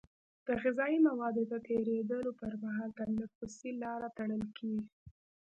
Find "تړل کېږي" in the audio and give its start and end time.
4.17-4.87